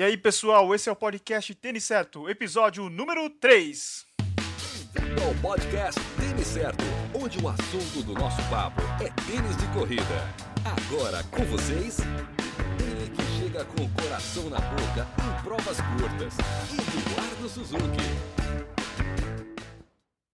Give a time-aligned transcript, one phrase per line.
[0.00, 4.06] E aí, pessoal, esse é o podcast Tênis Certo, episódio número 3.
[4.94, 6.82] Bem-vindo ao podcast Tênis Certo,
[7.14, 10.02] onde o assunto do nosso papo é tênis de corrida.
[10.64, 11.98] Agora com vocês,
[12.80, 16.34] ele que chega com o coração na boca em provas curtas,
[16.72, 18.00] Eduardo Suzuki.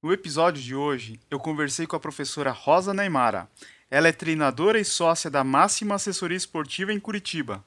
[0.00, 3.48] No episódio de hoje, eu conversei com a professora Rosa Neymara.
[3.90, 7.64] Ela é treinadora e sócia da Máxima Assessoria Esportiva em Curitiba.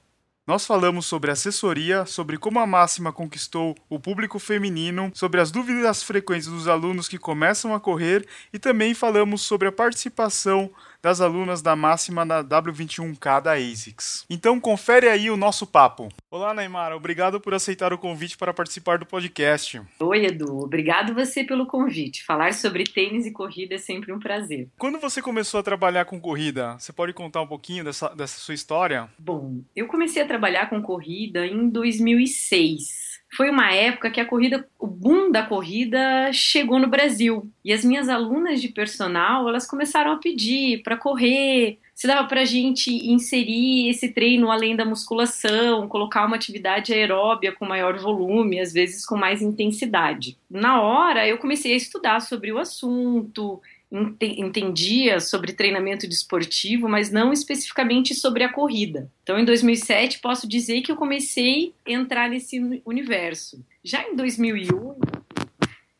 [0.49, 6.01] Nós falamos sobre assessoria, sobre como a Máxima conquistou o público feminino, sobre as dúvidas
[6.01, 11.61] frequentes dos alunos que começam a correr e também falamos sobre a participação das alunas
[11.61, 14.25] da Máxima na W21K da ASICS.
[14.29, 16.09] Então confere aí o nosso papo.
[16.29, 19.81] Olá, Neymar, obrigado por aceitar o convite para participar do podcast.
[19.99, 22.23] Oi, Edu, obrigado você pelo convite.
[22.23, 24.67] Falar sobre tênis e corrida é sempre um prazer.
[24.77, 28.53] Quando você começou a trabalhar com corrida, você pode contar um pouquinho dessa, dessa sua
[28.53, 29.09] história?
[29.17, 34.67] Bom, eu comecei a trabalhar com corrida em 2006 foi uma época que a corrida,
[34.79, 37.49] o boom da corrida chegou no Brasil.
[37.63, 42.41] E as minhas alunas de personal, elas começaram a pedir para correr, se dava para
[42.41, 48.59] a gente inserir esse treino além da musculação, colocar uma atividade aeróbia com maior volume,
[48.59, 50.37] às vezes com mais intensidade.
[50.49, 53.61] Na hora, eu comecei a estudar sobre o assunto,
[53.91, 59.11] entendia sobre treinamento desportivo, mas não especificamente sobre a corrida.
[59.23, 63.65] Então, em 2007, posso dizer que eu comecei a entrar nesse universo.
[63.83, 64.99] Já em 2008,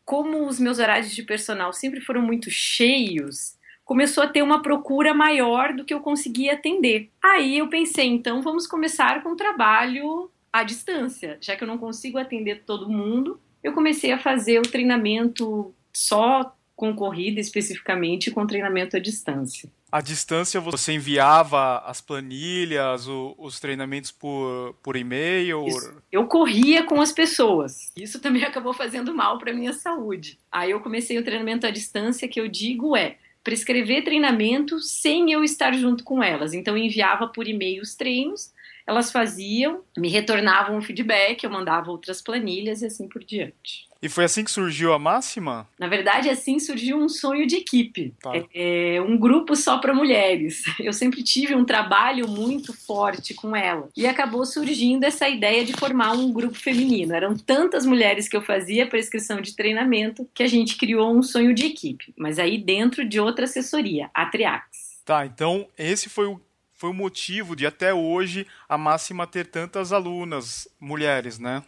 [0.06, 5.14] como os meus horários de personal sempre foram muito cheios, começou a ter uma procura
[5.14, 7.10] maior do que eu conseguia atender.
[7.20, 11.78] Aí eu pensei, então vamos começar com o trabalho à distância, já que eu não
[11.80, 13.40] consigo atender todo mundo.
[13.64, 19.69] Eu comecei a fazer o treinamento só com corrida especificamente com treinamento à distância.
[19.91, 25.66] À distância você enviava as planilhas, o, os treinamentos por, por e-mail?
[26.09, 27.91] Eu corria com as pessoas.
[27.97, 30.39] Isso também acabou fazendo mal para minha saúde.
[30.49, 35.43] Aí eu comecei o treinamento à distância que eu digo é prescrever treinamento sem eu
[35.43, 36.54] estar junto com elas.
[36.54, 38.54] Então eu enviava por e-mail os treinos,
[38.89, 43.88] elas faziam, me retornavam um feedback, eu mandava outras planilhas e assim por diante.
[44.02, 45.67] E foi assim que surgiu a máxima?
[45.77, 48.14] Na verdade, assim surgiu um sonho de equipe.
[48.20, 48.32] Tá.
[48.33, 50.64] É, é um grupo só para mulheres.
[50.80, 53.89] Eu sempre tive um trabalho muito forte com ela.
[53.95, 57.14] E acabou surgindo essa ideia de formar um grupo feminino.
[57.14, 61.54] Eram tantas mulheres que eu fazia prescrição de treinamento que a gente criou um sonho
[61.54, 62.14] de equipe.
[62.17, 64.89] Mas aí dentro de outra assessoria, a Triax.
[65.04, 66.39] Tá, então esse foi o
[66.80, 71.62] foi o motivo de até hoje a máxima ter tantas alunas mulheres, né?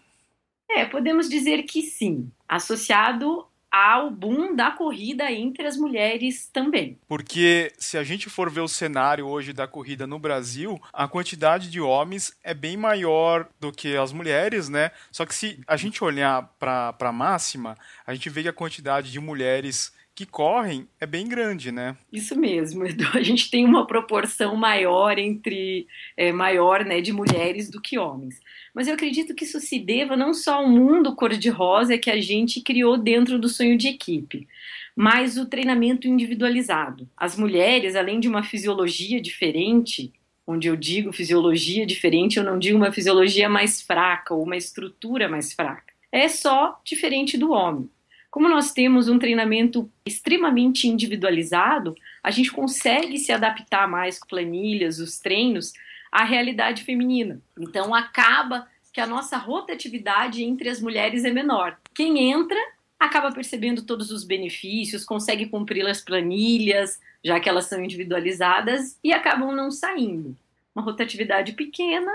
[0.70, 6.98] É, podemos dizer que sim, associado ao boom da corrida entre as mulheres também.
[7.10, 11.70] Porque se a gente for ver o cenário hoje da corrida no Brasil, a quantidade
[11.70, 14.92] de homens é bem maior do que as mulheres, né?
[15.12, 19.12] Só que se a gente olhar para a máxima, a gente vê que a quantidade
[19.12, 21.96] de mulheres que correm é bem grande, né?
[22.12, 23.06] Isso mesmo, Edu.
[23.14, 28.40] A gente tem uma proporção maior entre é, maior, né, de mulheres do que homens.
[28.74, 32.62] Mas eu acredito que isso se deva não só ao mundo cor-de-rosa que a gente
[32.62, 34.48] criou dentro do sonho de equipe,
[34.96, 37.10] mas o treinamento individualizado.
[37.16, 40.12] As mulheres, além de uma fisiologia diferente,
[40.46, 45.30] onde eu digo fisiologia diferente, eu não digo uma fisiologia mais fraca ou uma estrutura
[45.30, 45.94] mais fraca.
[46.12, 47.90] É só diferente do homem.
[48.32, 51.94] Como nós temos um treinamento extremamente individualizado,
[52.24, 55.74] a gente consegue se adaptar mais com planilhas, os treinos,
[56.10, 57.42] à realidade feminina.
[57.60, 61.78] Então acaba que a nossa rotatividade entre as mulheres é menor.
[61.94, 62.58] Quem entra
[62.98, 69.12] acaba percebendo todos os benefícios, consegue cumprir as planilhas, já que elas são individualizadas, e
[69.12, 70.38] acabam não saindo.
[70.74, 72.12] Uma rotatividade pequena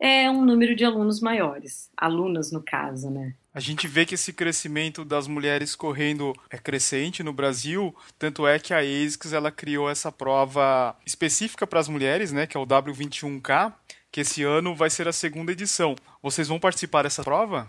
[0.00, 3.34] é um número de alunos maiores, alunas no caso, né?
[3.52, 8.58] A gente vê que esse crescimento das mulheres correndo é crescente no Brasil, tanto é
[8.58, 12.66] que a ASICS ela criou essa prova específica para as mulheres, né, que é o
[12.66, 13.72] W21K,
[14.12, 15.96] que esse ano vai ser a segunda edição.
[16.22, 17.68] Vocês vão participar dessa prova?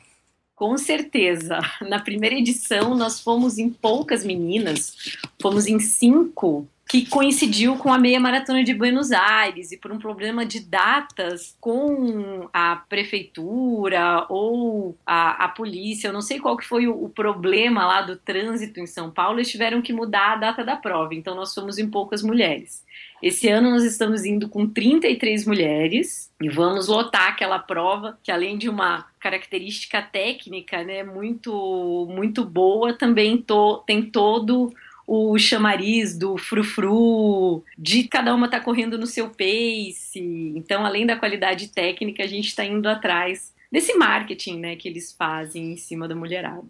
[0.56, 1.60] Com certeza.
[1.88, 8.00] Na primeira edição, nós fomos em poucas meninas, fomos em cinco que coincidiu com a
[8.00, 14.98] meia maratona de Buenos Aires e por um problema de datas com a prefeitura ou
[15.06, 18.80] a, a polícia, eu não sei qual que foi o, o, problema lá do trânsito
[18.80, 21.88] em São Paulo, eles tiveram que mudar a data da prova, então nós fomos em
[21.88, 22.84] poucas mulheres.
[23.22, 28.58] Esse ano nós estamos indo com 33 mulheres e vamos lotar aquela prova que além
[28.58, 34.74] de uma característica técnica, né, muito muito boa, também to, tem todo
[35.12, 40.54] o chamariz do frufru, de cada uma tá correndo no seu pace.
[40.56, 45.14] Então, além da qualidade técnica, a gente está indo atrás desse marketing né, que eles
[45.14, 46.68] fazem em cima da mulherada.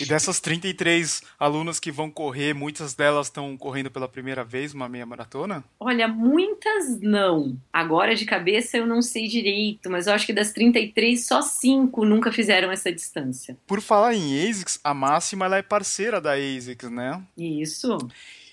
[0.00, 4.88] E dessas 33 alunas que vão correr, muitas delas estão correndo pela primeira vez uma
[4.88, 5.64] meia maratona?
[5.78, 7.58] Olha, muitas não.
[7.72, 12.04] Agora de cabeça eu não sei direito, mas eu acho que das 33, só 5
[12.04, 13.58] nunca fizeram essa distância.
[13.66, 17.22] Por falar em ASICS, a Máxima ela é parceira da ASICS, né?
[17.36, 17.98] Isso.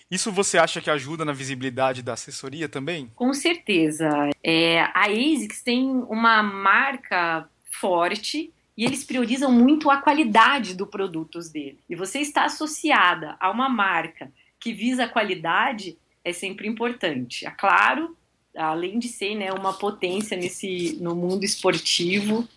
[0.09, 3.12] Isso você acha que ajuda na visibilidade da assessoria também?
[3.13, 4.09] Com certeza.
[4.41, 7.47] É, a ASICS tem uma marca
[7.79, 11.79] forte e eles priorizam muito a qualidade do produtos dele.
[11.89, 17.45] E você está associada a uma marca que visa a qualidade é sempre importante.
[17.45, 18.15] É claro,
[18.56, 22.47] além de ser né, uma potência nesse no mundo esportivo,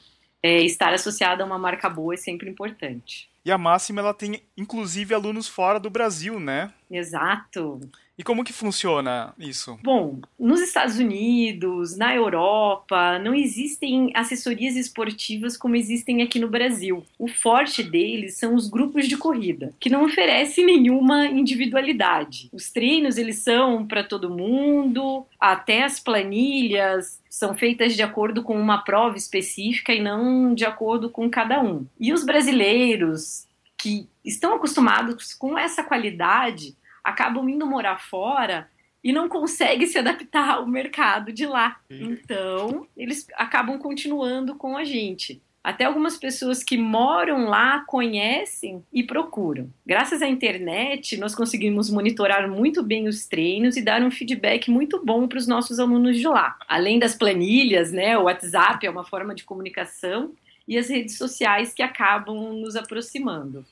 [0.43, 3.29] é, estar associada a uma marca boa é sempre importante.
[3.45, 6.73] E a Máxima ela tem inclusive alunos fora do Brasil, né?
[6.91, 7.81] Exato.
[8.21, 9.79] E como que funciona isso?
[9.83, 17.03] Bom, nos Estados Unidos, na Europa, não existem assessorias esportivas como existem aqui no Brasil.
[17.19, 22.51] O forte deles são os grupos de corrida, que não oferecem nenhuma individualidade.
[22.53, 28.61] Os treinos eles são para todo mundo, até as planilhas são feitas de acordo com
[28.61, 31.87] uma prova específica e não de acordo com cada um.
[31.99, 33.40] E os brasileiros
[33.81, 38.69] que estão acostumados com essa qualidade acabam indo morar fora
[39.03, 41.81] e não conseguem se adaptar ao mercado de lá.
[41.89, 45.41] Então, eles acabam continuando com a gente.
[45.65, 49.71] Até algumas pessoas que moram lá conhecem e procuram.
[49.85, 55.03] Graças à internet, nós conseguimos monitorar muito bem os treinos e dar um feedback muito
[55.05, 56.59] bom para os nossos alunos de lá.
[56.69, 60.33] Além das planilhas, né, o WhatsApp é uma forma de comunicação
[60.71, 63.67] e as redes sociais que acabam nos aproximando.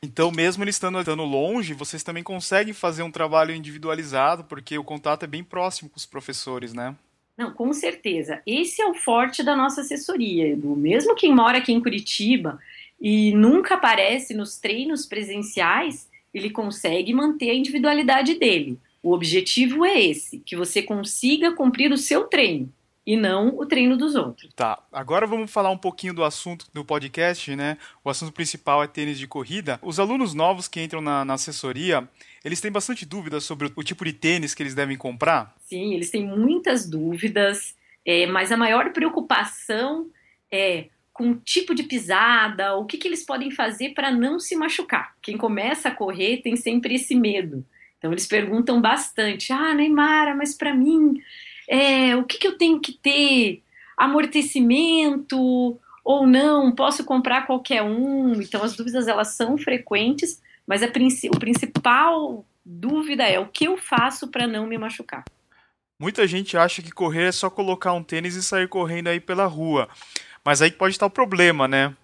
[0.00, 4.84] Então, mesmo eles estando, estando longe, vocês também conseguem fazer um trabalho individualizado, porque o
[4.84, 6.94] contato é bem próximo com os professores, né?
[7.36, 8.40] Não, com certeza.
[8.46, 10.76] Esse é o forte da nossa assessoria, Edu.
[10.76, 12.60] Mesmo quem mora aqui em Curitiba
[13.00, 18.78] e nunca aparece nos treinos presenciais, ele consegue manter a individualidade dele.
[19.02, 22.72] O objetivo é esse, que você consiga cumprir o seu treino
[23.06, 24.52] e não o treino dos outros.
[24.54, 27.76] Tá, agora vamos falar um pouquinho do assunto do podcast, né?
[28.02, 29.78] O assunto principal é tênis de corrida.
[29.82, 32.08] Os alunos novos que entram na, na assessoria,
[32.44, 35.54] eles têm bastante dúvidas sobre o, o, tipo de tênis que eles devem comprar?
[35.60, 37.74] Sim, eles têm muitas dúvidas,
[38.04, 40.08] é, mas a maior preocupação
[40.50, 44.56] é com o tipo de pisada, o que, que eles podem fazer para não se
[44.56, 45.14] machucar.
[45.22, 47.64] Quem começa a correr tem sempre esse medo.
[47.98, 51.20] Então eles perguntam bastante: ah, Neymar, mas para mim
[51.68, 53.62] é, o que, que eu tenho que ter?
[53.96, 56.74] Amortecimento ou não?
[56.74, 58.40] Posso comprar qualquer um?
[58.40, 63.66] Então as dúvidas elas são frequentes, mas a princi o principal dúvida é o que
[63.66, 65.24] eu faço para não me machucar.
[65.98, 69.46] Muita gente acha que correr é só colocar um tênis e sair correndo aí pela
[69.46, 69.88] rua.
[70.44, 71.94] Mas aí pode estar o problema, né?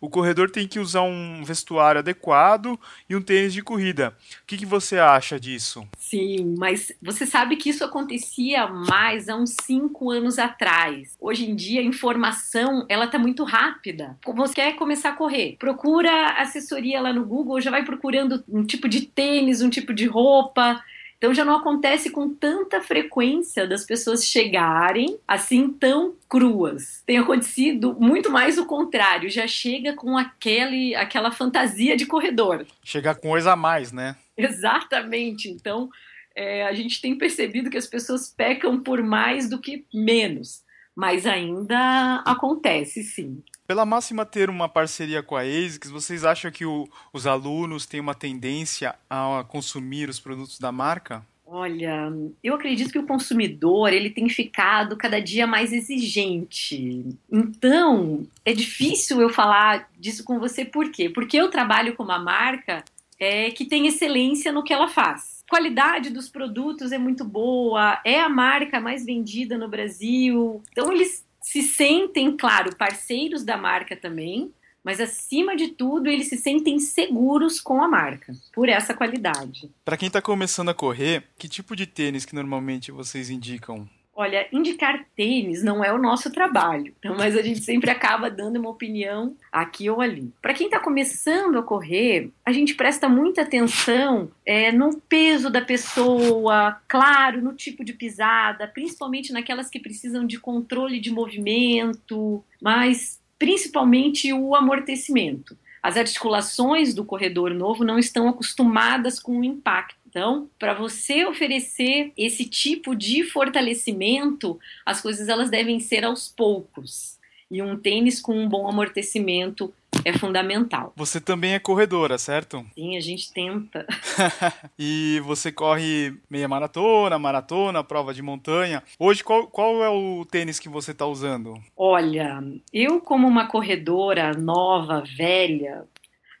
[0.00, 2.78] O corredor tem que usar um vestuário adequado
[3.08, 4.16] e um tênis de corrida.
[4.42, 5.86] O que, que você acha disso?
[5.98, 11.16] Sim, mas você sabe que isso acontecia mais há uns cinco anos atrás.
[11.20, 14.16] Hoje em dia a informação ela está muito rápida.
[14.34, 15.56] Você quer começar a correr?
[15.58, 20.06] Procura assessoria lá no Google, já vai procurando um tipo de tênis, um tipo de
[20.06, 20.82] roupa.
[21.18, 27.02] Então já não acontece com tanta frequência das pessoas chegarem assim tão cruas.
[27.04, 32.64] Tem acontecido muito mais o contrário, já chega com aquele, aquela fantasia de corredor.
[32.84, 34.14] Chegar com coisa a mais, né?
[34.36, 35.48] Exatamente.
[35.48, 35.90] Então
[36.36, 40.62] é, a gente tem percebido que as pessoas pecam por mais do que menos,
[40.94, 43.42] mas ainda acontece sim.
[43.68, 48.00] Pela Máxima ter uma parceria com a ASICS, vocês acham que o, os alunos têm
[48.00, 51.22] uma tendência a consumir os produtos da marca?
[51.46, 52.10] Olha,
[52.42, 57.04] eu acredito que o consumidor ele tem ficado cada dia mais exigente.
[57.30, 61.10] Então, é difícil eu falar disso com você, por quê?
[61.10, 62.82] Porque eu trabalho com uma marca
[63.20, 65.44] é, que tem excelência no que ela faz.
[65.46, 70.62] A qualidade dos produtos é muito boa, é a marca mais vendida no Brasil.
[70.72, 74.52] Então, eles se sentem, claro, parceiros da marca também,
[74.84, 79.70] mas acima de tudo eles se sentem seguros com a marca, por essa qualidade.
[79.82, 83.88] Para quem está começando a correr, que tipo de tênis que normalmente vocês indicam?
[84.20, 88.58] Olha, indicar tênis não é o nosso trabalho, então, mas a gente sempre acaba dando
[88.58, 90.32] uma opinião aqui ou ali.
[90.42, 95.60] Para quem está começando a correr, a gente presta muita atenção é, no peso da
[95.60, 103.20] pessoa, claro, no tipo de pisada, principalmente naquelas que precisam de controle de movimento, mas
[103.38, 105.56] principalmente o amortecimento.
[105.80, 109.97] As articulações do corredor novo não estão acostumadas com o impacto.
[110.08, 117.18] Então, para você oferecer esse tipo de fortalecimento, as coisas elas devem ser aos poucos.
[117.50, 119.72] e um tênis com um bom amortecimento
[120.04, 120.92] é fundamental.
[120.96, 122.64] Você também é corredora, certo?
[122.74, 123.86] Sim, a gente tenta.
[124.78, 128.82] e você corre meia maratona, maratona, prova de montanha.
[128.98, 131.54] Hoje, qual, qual é o tênis que você está usando?
[131.76, 135.84] Olha, eu como uma corredora nova, velha,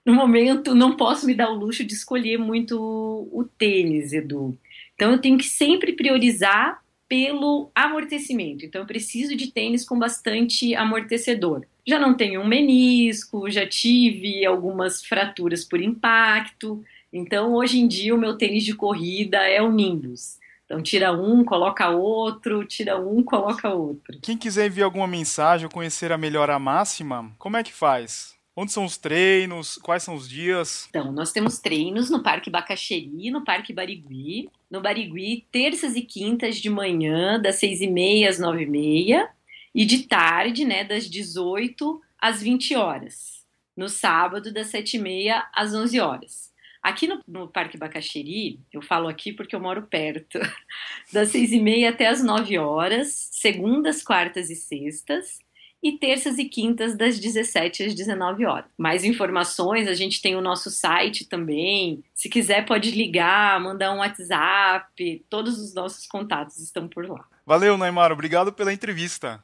[0.04, 4.58] no momento não posso me dar o luxo de escolher muito o tênis, Edu.
[4.94, 8.64] Então eu tenho que sempre priorizar pelo amortecimento.
[8.64, 11.64] Então eu preciso de tênis com bastante amortecedor.
[11.86, 16.84] Já não tenho um menisco, já tive algumas fraturas por impacto.
[17.12, 20.38] Então hoje em dia o meu tênis de corrida é o Nimbus.
[20.66, 24.18] Então tira um, coloca outro, tira um, coloca outro.
[24.20, 28.37] Quem quiser enviar alguma mensagem ou conhecer a melhora máxima, como é que faz?
[28.60, 29.78] Onde são os treinos?
[29.80, 30.88] Quais são os dias?
[30.90, 34.50] Então, nós temos treinos no Parque Bacaxeri, no Parque Barigui.
[34.68, 39.30] No Barigui, terças e quintas de manhã, das seis e meia às nove e meia.
[39.72, 43.46] E de tarde, né, das 18 às 20 horas.
[43.76, 46.52] No sábado, das sete e meia às 11 horas.
[46.82, 50.40] Aqui no, no, Parque Bacaxeri, eu falo aqui porque eu moro perto,
[51.12, 55.38] das seis e meia até as nove horas, segundas, quartas e sextas
[55.82, 58.70] e terças e quintas das 17 às 19 horas.
[58.76, 62.02] Mais informações, a gente tem o nosso site também.
[62.14, 65.24] Se quiser, pode ligar, mandar um WhatsApp.
[65.30, 67.24] Todos os nossos contatos estão por lá.
[67.46, 68.12] Valeu, Neymar.
[68.12, 69.42] Obrigado pela entrevista.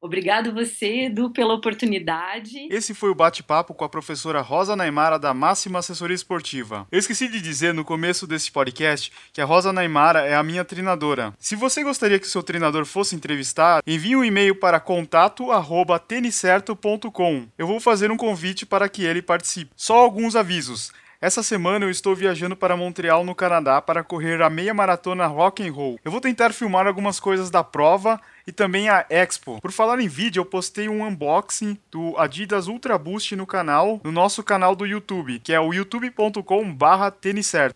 [0.00, 2.68] Obrigado você, Edu, pela oportunidade.
[2.70, 6.86] Esse foi o bate-papo com a professora Rosa Naimara da Máxima Assessoria Esportiva.
[6.92, 10.64] Eu esqueci de dizer no começo desse podcast que a Rosa Naimara é a minha
[10.64, 11.32] treinadora.
[11.38, 17.48] Se você gostaria que seu treinador fosse entrevistado, envie um e-mail para contato@tenicerto.com.
[17.56, 19.72] Eu vou fazer um convite para que ele participe.
[19.74, 20.92] Só alguns avisos.
[21.18, 25.66] Essa semana eu estou viajando para Montreal, no Canadá, para correr a meia maratona Rock
[25.66, 25.98] and Roll.
[26.04, 29.60] Eu vou tentar filmar algumas coisas da prova e também a Expo.
[29.60, 34.12] Por falar em vídeo, eu postei um unboxing do Adidas Ultra Boost no canal, no
[34.12, 37.14] nosso canal do YouTube, que é o youtube.com/barra